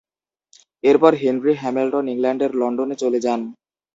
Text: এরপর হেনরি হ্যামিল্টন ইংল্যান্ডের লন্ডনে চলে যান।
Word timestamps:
এরপর 0.83 1.11
হেনরি 1.21 1.53
হ্যামিল্টন 1.61 2.05
ইংল্যান্ডের 2.13 2.51
লন্ডনে 2.61 2.95
চলে 2.95 3.19
যান। 3.25 3.41